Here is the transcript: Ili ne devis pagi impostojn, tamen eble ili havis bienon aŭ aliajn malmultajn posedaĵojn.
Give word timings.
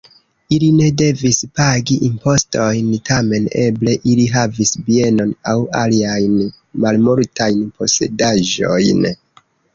Ili 0.55 0.67
ne 0.75 0.85
devis 1.01 1.41
pagi 1.59 1.97
impostojn, 2.07 2.87
tamen 3.09 3.45
eble 3.65 3.93
ili 4.13 4.25
havis 4.37 4.73
bienon 4.89 5.35
aŭ 5.53 5.55
aliajn 5.83 6.41
malmultajn 6.87 7.63
posedaĵojn. 7.79 9.07